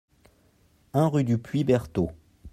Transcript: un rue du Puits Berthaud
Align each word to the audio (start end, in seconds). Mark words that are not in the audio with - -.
un 0.93 1.07
rue 1.09 1.23
du 1.23 1.37
Puits 1.37 1.63
Berthaud 1.63 2.09